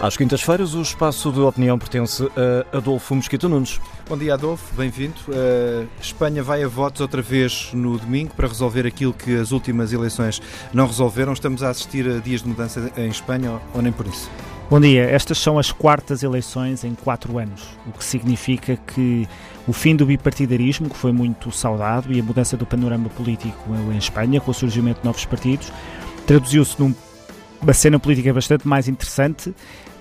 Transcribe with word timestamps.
Às 0.00 0.16
quintas-feiras, 0.16 0.74
o 0.74 0.80
espaço 0.80 1.32
de 1.32 1.40
opinião 1.40 1.76
pertence 1.76 2.22
a 2.72 2.76
Adolfo 2.76 3.16
Mosquito 3.16 3.48
Nunes. 3.48 3.80
Bom 4.08 4.16
dia, 4.16 4.34
Adolfo, 4.34 4.72
bem-vindo. 4.76 5.16
Uh, 5.26 5.88
Espanha 6.00 6.40
vai 6.40 6.62
a 6.62 6.68
votos 6.68 7.00
outra 7.00 7.20
vez 7.20 7.70
no 7.72 7.98
domingo 7.98 8.32
para 8.32 8.46
resolver 8.46 8.86
aquilo 8.86 9.12
que 9.12 9.36
as 9.36 9.50
últimas 9.50 9.92
eleições 9.92 10.40
não 10.72 10.86
resolveram. 10.86 11.32
Estamos 11.32 11.64
a 11.64 11.70
assistir 11.70 12.08
a 12.08 12.20
dias 12.20 12.42
de 12.42 12.48
mudança 12.48 12.92
em 12.96 13.08
Espanha 13.08 13.60
ou 13.74 13.82
nem 13.82 13.90
por 13.90 14.06
isso? 14.06 14.30
Bom 14.70 14.80
dia, 14.80 15.02
estas 15.02 15.38
são 15.38 15.58
as 15.58 15.72
quartas 15.72 16.22
eleições 16.22 16.84
em 16.84 16.94
quatro 16.94 17.36
anos, 17.36 17.64
o 17.84 17.90
que 17.90 18.04
significa 18.04 18.76
que 18.76 19.26
o 19.66 19.72
fim 19.72 19.96
do 19.96 20.06
bipartidarismo, 20.06 20.88
que 20.90 20.96
foi 20.96 21.10
muito 21.10 21.50
saudado, 21.50 22.12
e 22.12 22.20
a 22.20 22.22
mudança 22.22 22.56
do 22.56 22.64
panorama 22.64 23.08
político 23.08 23.74
em 23.92 23.96
Espanha, 23.96 24.40
com 24.40 24.50
o 24.50 24.54
surgimento 24.54 25.00
de 25.00 25.06
novos 25.06 25.24
partidos, 25.24 25.72
traduziu-se 26.26 26.80
numa 27.60 27.72
cena 27.72 27.98
política 27.98 28.32
bastante 28.32 28.66
mais 28.66 28.88
interessante 28.88 29.54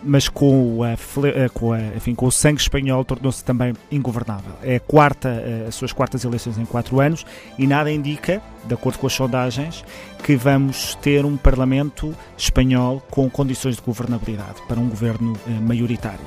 mas 0.04 0.30
com, 0.30 0.84
a, 0.84 0.92
eh, 0.92 1.50
com, 1.54 1.74
a, 1.74 1.80
enfim, 1.96 2.14
com 2.14 2.28
o 2.28 2.32
sangue 2.32 2.62
espanhol 2.62 3.04
tornou-se 3.04 3.44
também 3.44 3.74
ingovernável. 3.92 4.54
É 4.64 4.80
quarta, 4.80 5.30
eh, 5.30 5.66
as 5.68 5.76
suas 5.76 5.92
quartas 5.92 6.24
eleições 6.24 6.58
em 6.58 6.66
quatro 6.66 7.00
anos 7.00 7.26
e 7.58 7.66
nada 7.66 7.92
indica, 7.92 8.42
de 8.66 8.74
acordo 8.74 9.00
com 9.00 9.08
as 9.08 9.14
sondagens, 9.14 9.84
que 10.24 10.36
vamos 10.36 10.96
ter 10.96 11.26
um 11.26 11.38
Parlamento 11.38 12.16
espanhol 12.38 13.02
com 13.10 13.30
condições 13.30 13.76
de 13.76 13.82
governabilidade 13.82 14.62
para 14.68 14.80
um 14.80 14.88
governo 14.88 15.34
eh, 15.48 15.52
maioritário. 15.62 16.26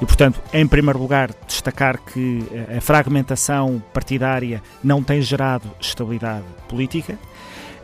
E, 0.00 0.06
portanto, 0.06 0.40
em 0.52 0.66
primeiro 0.66 0.98
lugar, 0.98 1.30
destacar 1.46 1.98
que 1.98 2.44
a 2.76 2.80
fragmentação 2.80 3.82
partidária 3.92 4.62
não 4.82 5.02
tem 5.02 5.20
gerado 5.22 5.70
estabilidade 5.80 6.44
política. 6.68 7.18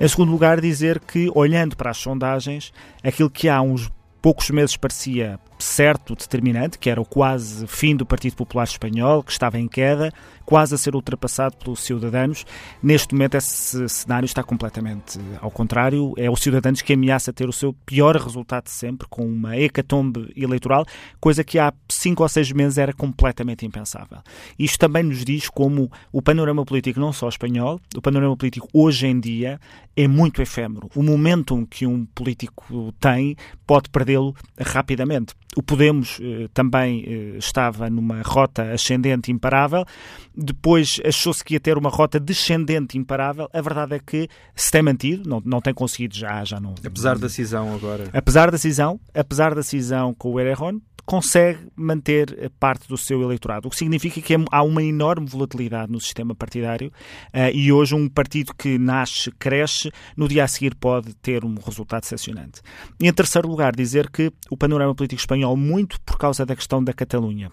Em 0.00 0.08
segundo 0.08 0.32
lugar, 0.32 0.62
dizer 0.62 0.98
que, 0.98 1.30
olhando 1.34 1.76
para 1.76 1.90
as 1.90 1.98
sondagens, 1.98 2.72
aquilo 3.04 3.28
que 3.28 3.50
há 3.50 3.60
uns 3.60 3.90
poucos 4.22 4.48
meses 4.48 4.74
parecia 4.74 5.38
certo, 5.62 6.14
determinante, 6.14 6.78
que 6.78 6.90
era 6.90 7.00
o 7.00 7.04
quase 7.04 7.66
fim 7.66 7.94
do 7.94 8.06
Partido 8.06 8.36
Popular 8.36 8.64
Espanhol, 8.64 9.22
que 9.22 9.32
estava 9.32 9.58
em 9.58 9.68
queda, 9.68 10.12
quase 10.44 10.74
a 10.74 10.78
ser 10.78 10.96
ultrapassado 10.96 11.56
pelos 11.56 11.80
Ciudadanos. 11.80 12.44
Neste 12.82 13.14
momento, 13.14 13.36
esse 13.36 13.88
cenário 13.88 14.26
está 14.26 14.42
completamente 14.42 15.18
ao 15.40 15.50
contrário. 15.50 16.12
É 16.16 16.28
o 16.28 16.36
Ciudadanos 16.36 16.82
que 16.82 16.92
ameaça 16.92 17.32
ter 17.32 17.48
o 17.48 17.52
seu 17.52 17.72
pior 17.86 18.16
resultado 18.16 18.64
de 18.64 18.72
sempre, 18.72 19.06
com 19.08 19.24
uma 19.26 19.56
hecatombe 19.56 20.32
eleitoral, 20.36 20.84
coisa 21.20 21.44
que 21.44 21.58
há 21.58 21.72
cinco 21.88 22.22
ou 22.22 22.28
seis 22.28 22.50
meses 22.50 22.78
era 22.78 22.92
completamente 22.92 23.64
impensável. 23.64 24.18
Isto 24.58 24.78
também 24.78 25.04
nos 25.04 25.24
diz 25.24 25.48
como 25.48 25.90
o 26.10 26.20
panorama 26.20 26.64
político, 26.64 26.98
não 26.98 27.12
só 27.12 27.28
espanhol, 27.28 27.80
o 27.96 28.02
panorama 28.02 28.36
político 28.36 28.68
hoje 28.72 29.06
em 29.06 29.20
dia 29.20 29.60
é 29.96 30.08
muito 30.08 30.40
efêmero. 30.40 30.88
O 30.94 31.02
momentum 31.02 31.64
que 31.64 31.86
um 31.86 32.04
político 32.06 32.92
tem 32.98 33.36
pode 33.66 33.88
perdê-lo 33.90 34.34
rapidamente. 34.58 35.34
O 35.56 35.62
Podemos 35.62 36.20
eh, 36.22 36.48
também 36.54 37.04
eh, 37.04 37.38
estava 37.38 37.90
numa 37.90 38.22
rota 38.22 38.70
ascendente 38.70 39.32
imparável, 39.32 39.84
depois 40.36 41.00
achou-se 41.04 41.44
que 41.44 41.54
ia 41.54 41.60
ter 41.60 41.76
uma 41.76 41.90
rota 41.90 42.20
descendente 42.20 42.96
imparável. 42.96 43.48
A 43.52 43.60
verdade 43.60 43.96
é 43.96 43.98
que 43.98 44.28
se 44.54 44.70
tem 44.70 44.80
mantido, 44.80 45.28
não, 45.28 45.42
não 45.44 45.60
tem 45.60 45.74
conseguido 45.74 46.14
já, 46.14 46.44
já 46.44 46.60
não. 46.60 46.74
Apesar 46.84 47.18
da 47.18 47.28
cisão 47.28 47.74
agora. 47.74 48.08
Apesar 48.12 48.50
da 48.50 48.58
cisão, 48.58 49.00
apesar 49.12 49.54
da 49.54 49.62
cisão 49.62 50.14
com 50.14 50.32
o 50.32 50.40
Erejón, 50.40 50.78
consegue 51.10 51.58
manter 51.74 52.52
parte 52.60 52.86
do 52.86 52.96
seu 52.96 53.20
eleitorado, 53.20 53.66
o 53.66 53.70
que 53.72 53.76
significa 53.76 54.20
que 54.20 54.32
há 54.48 54.62
uma 54.62 54.80
enorme 54.80 55.26
volatilidade 55.26 55.90
no 55.90 56.00
sistema 56.00 56.36
partidário 56.36 56.92
uh, 57.34 57.50
e 57.52 57.72
hoje 57.72 57.96
um 57.96 58.08
partido 58.08 58.54
que 58.54 58.78
nasce, 58.78 59.28
cresce, 59.32 59.90
no 60.16 60.28
dia 60.28 60.44
a 60.44 60.46
seguir 60.46 60.72
pode 60.72 61.12
ter 61.14 61.44
um 61.44 61.56
resultado 61.56 62.02
decepcionante. 62.02 62.62
E 63.00 63.08
em 63.08 63.12
terceiro 63.12 63.48
lugar, 63.48 63.74
dizer 63.74 64.08
que 64.08 64.32
o 64.48 64.56
panorama 64.56 64.94
político 64.94 65.20
espanhol, 65.20 65.56
muito 65.56 66.00
por 66.02 66.16
causa 66.16 66.46
da 66.46 66.54
questão 66.54 66.82
da 66.82 66.92
Catalunha, 66.92 67.50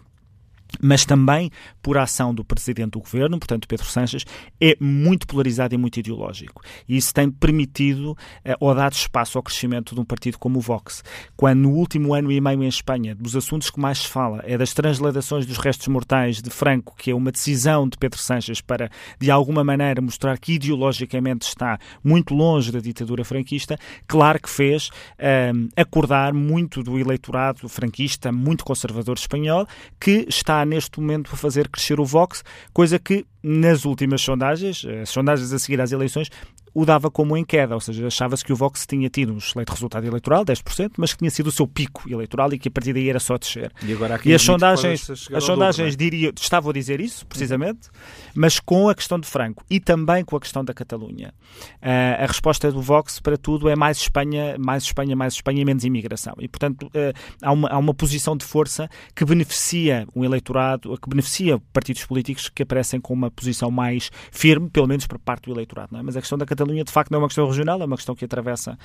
mas 0.81 1.05
também 1.05 1.51
por 1.81 1.97
ação 1.97 2.33
do 2.33 2.43
presidente 2.43 2.91
do 2.91 2.99
governo, 2.99 3.39
portanto 3.39 3.67
Pedro 3.67 3.85
Sanches, 3.85 4.25
é 4.59 4.75
muito 4.79 5.25
polarizado 5.27 5.73
e 5.73 5.77
muito 5.77 5.99
ideológico. 5.99 6.61
E 6.87 6.97
isso 6.97 7.13
tem 7.13 7.29
permitido 7.29 8.17
eh, 8.43 8.55
ou 8.59 8.73
dado 8.73 8.93
espaço 8.93 9.37
ao 9.37 9.43
crescimento 9.43 9.95
de 9.95 10.01
um 10.01 10.05
partido 10.05 10.37
como 10.37 10.59
o 10.59 10.61
Vox. 10.61 11.03
Quando 11.35 11.61
no 11.61 11.71
último 11.71 12.13
ano 12.13 12.31
e 12.31 12.39
meio 12.39 12.63
em 12.63 12.67
Espanha, 12.67 13.15
dos 13.15 13.35
assuntos 13.35 13.69
que 13.69 13.79
mais 13.79 13.99
se 13.99 14.07
fala 14.07 14.43
é 14.45 14.57
das 14.57 14.73
transladações 14.73 15.45
dos 15.45 15.57
restos 15.57 15.87
mortais 15.87 16.41
de 16.41 16.49
Franco, 16.49 16.95
que 16.97 17.11
é 17.11 17.15
uma 17.15 17.31
decisão 17.31 17.87
de 17.87 17.97
Pedro 17.97 18.19
Sanches 18.19 18.61
para, 18.61 18.89
de 19.19 19.31
alguma 19.31 19.63
maneira, 19.63 20.01
mostrar 20.01 20.37
que 20.37 20.53
ideologicamente 20.53 21.47
está 21.47 21.79
muito 22.03 22.33
longe 22.33 22.71
da 22.71 22.79
ditadura 22.79 23.23
franquista, 23.23 23.77
claro 24.07 24.39
que 24.41 24.49
fez 24.49 24.89
eh, 25.17 25.51
acordar 25.75 26.33
muito 26.33 26.83
do 26.83 26.99
eleitorado 26.99 27.67
franquista, 27.69 28.31
muito 28.31 28.65
conservador 28.65 29.17
espanhol, 29.17 29.67
que 29.99 30.25
está 30.27 30.56
neste 30.65 30.99
momento 30.99 31.31
a 31.33 31.37
fazer 31.37 31.67
crescer 31.69 31.99
o 31.99 32.05
Vox, 32.05 32.43
coisa 32.73 32.97
que 32.99 33.25
nas 33.47 33.85
últimas 33.85 34.21
sondagens, 34.21 34.85
as 35.01 35.09
sondagens 35.09 35.53
a 35.53 35.59
seguir 35.59 35.79
às 35.79 35.91
eleições, 35.91 36.29
o 36.77 36.85
dava 36.85 37.09
como 37.09 37.35
em 37.35 37.43
queda, 37.43 37.73
ou 37.73 37.81
seja, 37.81 38.05
achava-se 38.05 38.45
que 38.45 38.53
o 38.53 38.55
Vox 38.55 38.85
tinha 38.85 39.09
tido 39.09 39.33
um 39.33 39.37
excelente 39.37 39.69
resultado 39.69 40.05
eleitoral, 40.05 40.45
10%, 40.45 40.91
mas 40.97 41.11
que 41.11 41.17
tinha 41.17 41.31
sido 41.31 41.47
o 41.47 41.51
seu 41.51 41.65
pico 41.65 42.03
eleitoral 42.07 42.53
e 42.53 42.59
que 42.59 42.67
a 42.67 42.71
partir 42.71 42.93
daí 42.93 43.09
era 43.09 43.19
só 43.19 43.35
descer. 43.35 43.71
E, 43.81 43.93
agora 43.93 44.19
e 44.23 44.31
as 44.31 44.43
sondagens, 44.43 45.09
as 45.09 45.43
sondagens 45.43 45.95
é? 45.95 45.97
diria, 45.97 46.31
estavam 46.39 46.69
a 46.69 46.73
dizer 46.73 47.01
isso, 47.01 47.25
precisamente, 47.25 47.89
mas 48.35 48.59
com 48.59 48.89
a 48.89 48.93
questão 48.93 49.19
de 49.19 49.27
Franco 49.27 49.65
e 49.67 49.79
também 49.79 50.23
com 50.23 50.35
a 50.35 50.39
questão 50.39 50.63
da 50.63 50.71
Catalunha. 50.71 51.33
Uh, 51.81 52.21
a 52.23 52.25
resposta 52.27 52.71
do 52.71 52.79
Vox 52.79 53.19
para 53.19 53.37
tudo 53.37 53.69
é 53.69 53.75
mais 53.75 53.97
Espanha, 53.97 54.55
mais 54.59 54.83
Espanha, 54.83 55.15
mais 55.15 55.33
Espanha 55.33 55.63
e 55.63 55.65
menos 55.65 55.83
imigração. 55.83 56.35
E, 56.39 56.47
portanto, 56.47 56.85
uh, 56.87 57.17
há, 57.41 57.51
uma, 57.51 57.69
há 57.69 57.77
uma 57.79 57.93
posição 57.95 58.37
de 58.37 58.45
força 58.45 58.87
que 59.15 59.25
beneficia 59.25 60.07
o 60.13 60.23
eleitorado, 60.23 60.95
que 61.01 61.09
beneficia 61.09 61.59
partidos 61.73 62.05
políticos 62.05 62.49
que 62.49 62.61
aparecem 62.61 63.01
com 63.01 63.15
uma 63.15 63.31
posição 63.37 63.71
mais 63.71 64.09
firme, 64.31 64.69
pelo 64.69 64.87
menos 64.87 65.05
por 65.07 65.19
parte 65.19 65.45
do 65.45 65.53
eleitorado. 65.53 65.95
É? 65.95 66.01
Mas 66.01 66.17
a 66.17 66.19
questão 66.19 66.37
da 66.37 66.45
Catalunha 66.45 66.83
de 66.83 66.91
facto 66.91 67.11
não 67.11 67.19
é 67.19 67.21
uma 67.21 67.27
questão 67.27 67.45
regional, 67.45 67.79
é 67.81 67.85
uma 67.85 67.95
questão 67.95 68.15
que 68.15 68.25
atravessa 68.25 68.73
uh, 68.73 68.77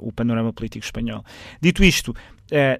o 0.00 0.12
panorama 0.12 0.52
político 0.52 0.84
espanhol. 0.84 1.24
Dito 1.60 1.82
isto, 1.84 2.14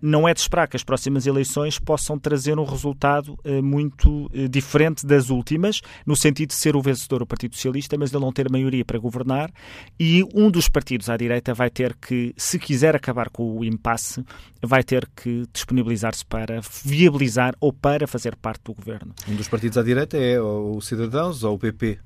não 0.00 0.28
é 0.28 0.34
de 0.34 0.40
esperar 0.40 0.68
que 0.68 0.76
as 0.76 0.84
próximas 0.84 1.26
eleições 1.26 1.78
possam 1.78 2.18
trazer 2.18 2.58
um 2.58 2.64
resultado 2.64 3.38
uh, 3.44 3.62
muito 3.62 4.26
uh, 4.26 4.48
diferente 4.48 5.06
das 5.06 5.30
últimas, 5.30 5.80
no 6.06 6.16
sentido 6.16 6.48
de 6.50 6.54
ser 6.54 6.76
o 6.76 6.82
vencedor 6.82 7.22
o 7.22 7.26
Partido 7.26 7.54
Socialista, 7.54 7.96
mas 7.98 8.10
de 8.10 8.18
não 8.18 8.32
ter 8.32 8.50
maioria 8.50 8.84
para 8.84 8.98
governar, 8.98 9.50
e 9.98 10.24
um 10.34 10.50
dos 10.50 10.68
partidos 10.68 11.08
à 11.08 11.16
direita 11.16 11.54
vai 11.54 11.70
ter 11.70 11.94
que, 11.96 12.32
se 12.36 12.58
quiser 12.58 12.94
acabar 12.94 13.28
com 13.30 13.58
o 13.58 13.64
impasse, 13.64 14.24
vai 14.62 14.82
ter 14.82 15.08
que 15.14 15.44
disponibilizar-se 15.52 16.24
para 16.24 16.60
viabilizar 16.84 17.54
ou 17.60 17.72
para 17.72 18.06
fazer 18.06 18.36
parte 18.36 18.62
do 18.64 18.74
governo. 18.74 19.14
Um 19.28 19.34
dos 19.34 19.48
partidos 19.48 19.78
à 19.78 19.82
direita 19.82 20.16
é 20.16 20.40
o 20.40 20.80
Cidadãos 20.80 21.42
ou 21.42 21.54
o 21.54 21.58
PP? 21.58 21.98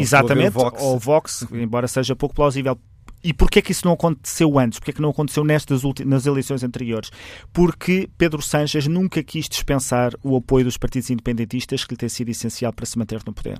exatamente, 0.00 0.50
Vox. 0.50 0.82
ou 0.82 0.96
o 0.96 0.98
Vox, 0.98 1.46
embora 1.52 1.88
seja 1.88 2.14
pouco 2.14 2.34
plausível. 2.34 2.78
E 3.24 3.32
porquê 3.32 3.62
que 3.62 3.72
isso 3.72 3.86
não 3.86 3.94
aconteceu 3.94 4.58
antes? 4.58 4.78
Porquê 4.78 4.92
que 4.92 5.00
não 5.00 5.08
aconteceu 5.08 5.42
nestas 5.42 5.80
nas 6.04 6.26
eleições 6.26 6.62
anteriores? 6.62 7.10
Porque 7.54 8.06
Pedro 8.18 8.42
Sanches 8.42 8.86
nunca 8.86 9.22
quis 9.22 9.48
dispensar 9.48 10.12
o 10.22 10.36
apoio 10.36 10.66
dos 10.66 10.76
partidos 10.76 11.08
independentistas, 11.08 11.86
que 11.86 11.94
lhe 11.94 11.98
tem 11.98 12.08
sido 12.10 12.28
essencial 12.28 12.70
para 12.70 12.84
se 12.84 12.98
manter 12.98 13.22
no 13.26 13.32
poder. 13.32 13.58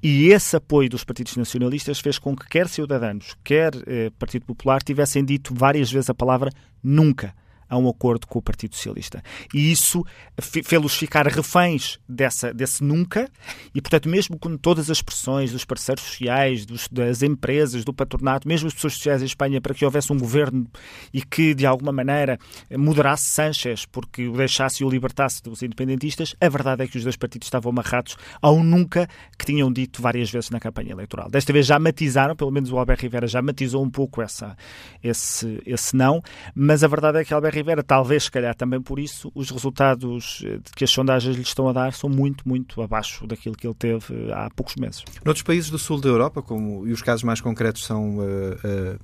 E 0.00 0.28
esse 0.28 0.54
apoio 0.54 0.88
dos 0.88 1.02
partidos 1.02 1.36
nacionalistas 1.36 1.98
fez 1.98 2.20
com 2.20 2.36
que 2.36 2.46
quer 2.48 2.68
Ciudadanos, 2.68 3.34
quer 3.42 3.72
eh, 3.88 4.12
Partido 4.16 4.46
Popular 4.46 4.80
tivessem 4.80 5.24
dito 5.24 5.52
várias 5.52 5.90
vezes 5.90 6.08
a 6.08 6.14
palavra 6.14 6.52
nunca 6.80 7.34
a 7.70 7.78
um 7.78 7.88
acordo 7.88 8.26
com 8.26 8.40
o 8.40 8.42
Partido 8.42 8.74
Socialista. 8.74 9.22
E 9.54 9.70
isso 9.70 10.04
fê-los 10.40 10.96
ficar 10.96 11.26
reféns 11.28 11.98
dessa, 12.08 12.52
desse 12.52 12.82
nunca, 12.82 13.30
e 13.72 13.80
portanto, 13.80 14.08
mesmo 14.08 14.36
com 14.36 14.56
todas 14.56 14.90
as 14.90 15.00
pressões 15.00 15.52
dos 15.52 15.64
parceiros 15.64 16.02
sociais, 16.02 16.66
dos, 16.66 16.88
das 16.88 17.22
empresas, 17.22 17.84
do 17.84 17.94
patronato, 17.94 18.48
mesmo 18.48 18.66
as 18.66 18.74
pessoas 18.74 18.94
sociais 18.94 19.22
em 19.22 19.26
Espanha, 19.26 19.60
para 19.60 19.72
que 19.72 19.84
houvesse 19.84 20.12
um 20.12 20.18
governo 20.18 20.66
e 21.14 21.22
que 21.22 21.54
de 21.54 21.64
alguma 21.64 21.92
maneira 21.92 22.36
moderasse 22.76 23.26
Sánchez, 23.26 23.86
porque 23.86 24.26
o 24.26 24.36
deixasse 24.36 24.82
e 24.82 24.86
o 24.86 24.90
libertasse 24.90 25.40
dos 25.42 25.62
independentistas, 25.62 26.34
a 26.40 26.48
verdade 26.48 26.82
é 26.82 26.88
que 26.88 26.98
os 26.98 27.04
dois 27.04 27.16
partidos 27.16 27.46
estavam 27.46 27.70
amarrados 27.70 28.16
ao 28.42 28.62
nunca 28.62 29.08
que 29.38 29.46
tinham 29.46 29.72
dito 29.72 30.02
várias 30.02 30.28
vezes 30.30 30.50
na 30.50 30.58
campanha 30.58 30.90
eleitoral. 30.90 31.30
Desta 31.30 31.52
vez 31.52 31.66
já 31.66 31.78
matizaram, 31.78 32.34
pelo 32.34 32.50
menos 32.50 32.72
o 32.72 32.78
Albert 32.78 32.98
Rivera 33.00 33.28
já 33.28 33.40
matizou 33.40 33.84
um 33.84 33.90
pouco 33.90 34.20
essa, 34.20 34.56
esse, 35.02 35.62
esse 35.64 35.94
não, 35.94 36.20
mas 36.54 36.82
a 36.82 36.88
verdade 36.88 37.18
é 37.18 37.24
que 37.24 37.32
Albert 37.32 37.54
Rivera, 37.60 37.82
talvez, 37.82 38.24
se 38.24 38.30
calhar 38.30 38.54
também 38.54 38.80
por 38.80 38.98
isso, 38.98 39.30
os 39.34 39.50
resultados 39.50 40.42
eh, 40.44 40.58
que 40.74 40.84
as 40.84 40.90
sondagens 40.90 41.36
lhe 41.36 41.42
estão 41.42 41.68
a 41.68 41.72
dar 41.72 41.92
são 41.92 42.08
muito, 42.08 42.48
muito 42.48 42.80
abaixo 42.80 43.26
daquilo 43.26 43.54
que 43.54 43.66
ele 43.66 43.74
teve 43.74 44.14
eh, 44.14 44.32
há 44.32 44.48
poucos 44.50 44.76
meses. 44.76 45.04
Noutros 45.24 45.42
países 45.42 45.70
do 45.70 45.78
sul 45.78 46.00
da 46.00 46.08
Europa, 46.08 46.42
como, 46.42 46.86
e 46.86 46.92
os 46.92 47.02
casos 47.02 47.22
mais 47.22 47.40
concretos 47.40 47.84
são 47.84 48.18
uh, 48.18 48.22
uh, 48.22 48.98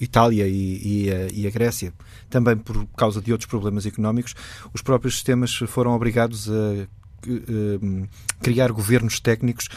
Itália 0.00 0.48
e, 0.48 1.06
e, 1.06 1.10
a, 1.10 1.28
e, 1.32 1.46
a, 1.46 1.50
Grécia, 1.50 1.92
também 2.28 2.56
por 2.56 2.86
causa 2.96 3.20
de 3.20 3.30
outros 3.30 3.48
problemas 3.48 3.86
económicos, 3.86 4.34
os 4.74 4.82
próprios 4.82 5.14
sistemas 5.14 5.54
foram 5.54 5.92
obrigados 5.92 6.50
a 6.50 6.86
criar 8.40 8.70
governos 8.70 9.18
técnicos 9.18 9.68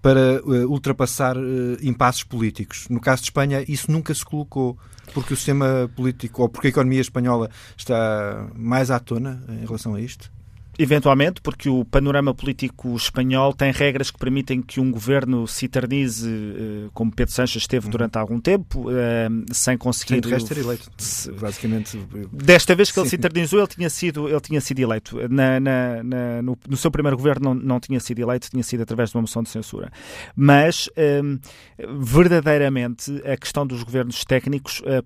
para 0.00 0.42
uh, 0.42 0.70
ultrapassar 0.70 1.36
uh, 1.36 1.76
impasses 1.82 2.24
políticos. 2.24 2.86
No 2.88 3.00
caso 3.00 3.22
de 3.22 3.26
Espanha, 3.26 3.64
isso 3.68 3.90
nunca 3.90 4.14
se 4.14 4.24
colocou, 4.24 4.78
porque 5.12 5.34
o 5.34 5.36
sistema 5.36 5.90
político 5.94 6.42
ou 6.42 6.48
porque 6.48 6.68
a 6.68 6.70
economia 6.70 7.00
espanhola 7.00 7.50
está 7.76 8.48
mais 8.54 8.90
à 8.90 8.98
tona 8.98 9.44
em 9.48 9.66
relação 9.66 9.94
a 9.94 10.00
isto? 10.00 10.30
Eventualmente, 10.78 11.40
porque 11.42 11.68
o 11.68 11.84
panorama 11.84 12.34
político 12.34 12.96
espanhol 12.96 13.52
tem 13.52 13.70
regras 13.70 14.10
que 14.10 14.18
permitem 14.18 14.62
que 14.62 14.80
um 14.80 14.90
governo 14.90 15.46
se 15.46 15.66
eternize, 15.66 16.26
eh, 16.26 16.88
como 16.94 17.12
Pedro 17.12 17.34
Sanches 17.34 17.62
esteve 17.62 17.86
uhum. 17.86 17.90
durante 17.90 18.16
algum 18.16 18.40
tempo, 18.40 18.86
eh, 18.90 19.28
sem 19.52 19.76
conseguir. 19.76 20.14
Sem 20.14 20.20
de 20.22 20.28
resto 20.30 20.52
eleito, 20.58 20.90
basicamente. 21.38 21.98
Desta 22.32 22.74
vez 22.74 22.90
que 22.90 22.94
Sim. 22.94 23.00
ele 23.00 23.08
se 23.10 23.16
eternizou, 23.16 23.60
ele 23.60 23.68
tinha 23.68 23.90
sido, 23.90 24.28
ele 24.28 24.40
tinha 24.40 24.60
sido 24.62 24.78
eleito. 24.78 25.16
Na, 25.28 25.60
na, 25.60 26.02
na 26.02 26.42
no, 26.42 26.58
no, 26.66 26.76
seu 26.76 26.90
primeiro 26.90 27.18
governo 27.18 27.52
não, 27.52 27.62
não 27.62 27.80
tinha 27.80 28.00
sido 28.00 28.20
eleito, 28.20 28.48
tinha 28.50 28.62
sido 28.62 28.82
através 28.82 29.10
de 29.10 29.16
uma 29.16 29.22
moção 29.22 29.42
de 29.42 29.50
censura. 29.50 29.92
Mas, 30.34 30.88
um, 31.22 31.38
eh, 31.78 31.86
verdadeiramente, 32.00 33.22
a 33.26 33.36
questão 33.36 33.66
dos 33.66 33.82
governos 33.82 34.24
técnicos 34.24 34.80
uh, 34.80 35.04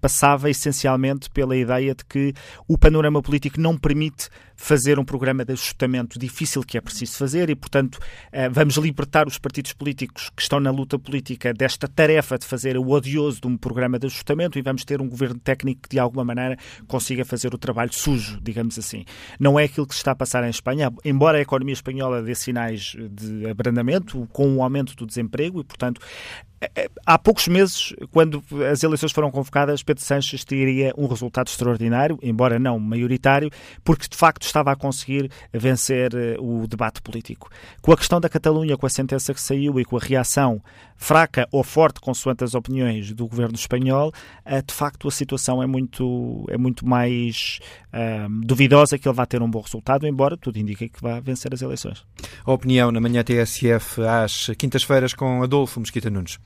passava 0.00 0.50
essencialmente 0.50 1.30
pela 1.30 1.56
ideia 1.56 1.94
de 1.94 2.04
que 2.04 2.34
o 2.66 2.76
panorama 2.76 3.22
político 3.22 3.60
não 3.60 3.76
permite 3.76 4.28
fazer 4.56 4.85
um 4.98 5.04
programa 5.04 5.44
de 5.44 5.52
ajustamento 5.52 6.18
difícil 6.18 6.62
que 6.62 6.78
é 6.78 6.80
preciso 6.80 7.16
fazer 7.18 7.50
e, 7.50 7.54
portanto, 7.54 7.98
eh, 8.30 8.48
vamos 8.48 8.76
libertar 8.76 9.26
os 9.26 9.38
partidos 9.38 9.72
políticos 9.72 10.30
que 10.34 10.42
estão 10.42 10.60
na 10.60 10.70
luta 10.70 10.98
política 10.98 11.52
desta 11.52 11.88
tarefa 11.88 12.38
de 12.38 12.46
fazer 12.46 12.76
o 12.76 12.88
odioso 12.88 13.40
de 13.40 13.48
um 13.48 13.56
programa 13.56 13.98
de 13.98 14.06
ajustamento 14.06 14.58
e 14.58 14.62
vamos 14.62 14.84
ter 14.84 15.00
um 15.02 15.08
governo 15.08 15.38
técnico 15.38 15.82
que, 15.82 15.88
de 15.88 15.98
alguma 15.98 16.24
maneira, 16.24 16.56
consiga 16.86 17.24
fazer 17.24 17.52
o 17.54 17.58
trabalho 17.58 17.92
sujo, 17.92 18.38
digamos 18.40 18.78
assim. 18.78 19.04
Não 19.40 19.58
é 19.58 19.64
aquilo 19.64 19.86
que 19.86 19.94
se 19.94 20.00
está 20.00 20.12
a 20.12 20.16
passar 20.16 20.44
em 20.44 20.50
Espanha, 20.50 20.92
embora 21.04 21.38
a 21.38 21.40
economia 21.40 21.74
espanhola 21.74 22.22
dê 22.22 22.34
sinais 22.34 22.96
de 23.10 23.48
abrandamento, 23.48 24.28
com 24.32 24.56
o 24.56 24.62
aumento 24.62 24.94
do 24.94 25.06
desemprego 25.06 25.60
e, 25.60 25.64
portanto, 25.64 26.00
há 27.04 27.18
poucos 27.18 27.48
meses, 27.48 27.94
quando 28.10 28.42
as 28.70 28.82
eleições 28.82 29.12
foram 29.12 29.30
convocadas, 29.30 29.82
Pedro 29.82 30.02
Sanches 30.02 30.44
teria 30.44 30.92
um 30.96 31.06
resultado 31.06 31.48
extraordinário, 31.48 32.18
embora 32.22 32.58
não 32.58 32.78
maioritário, 32.78 33.50
porque 33.84 34.08
de 34.08 34.16
facto 34.16 34.42
estava 34.42 34.72
a 34.72 34.76
conseguir 34.76 35.30
vencer 35.52 36.14
eh, 36.14 36.36
o 36.38 36.66
debate 36.66 37.02
político. 37.02 37.50
Com 37.82 37.92
a 37.92 37.96
questão 37.96 38.20
da 38.20 38.28
Catalunha, 38.28 38.76
com 38.76 38.86
a 38.86 38.90
sentença 38.90 39.34
que 39.34 39.40
saiu 39.40 39.78
e 39.78 39.84
com 39.84 39.96
a 39.96 40.00
reação 40.00 40.62
fraca 40.96 41.46
ou 41.52 41.62
forte, 41.62 42.00
consoante 42.00 42.42
as 42.42 42.54
opiniões 42.54 43.12
do 43.12 43.26
governo 43.26 43.54
espanhol, 43.54 44.12
eh, 44.44 44.62
de 44.62 44.72
facto 44.72 45.08
a 45.08 45.10
situação 45.10 45.62
é 45.62 45.66
muito, 45.66 46.46
é 46.48 46.56
muito 46.56 46.86
mais 46.86 47.60
um, 47.92 48.40
duvidosa 48.40 48.98
que 48.98 49.06
ele 49.06 49.14
vá 49.14 49.26
ter 49.26 49.42
um 49.42 49.50
bom 49.50 49.60
resultado, 49.60 50.06
embora 50.06 50.36
tudo 50.36 50.58
indique 50.58 50.88
que 50.88 51.02
vá 51.02 51.20
vencer 51.20 51.52
as 51.52 51.62
eleições. 51.62 52.04
A 52.44 52.52
opinião 52.52 52.90
na 52.90 53.00
manhã 53.00 53.22
TSF 53.22 54.02
às 54.02 54.50
quintas-feiras 54.58 55.12
com 55.12 55.42
Adolfo 55.42 55.80
Mesquita 55.80 56.10
Nunes. 56.10 56.38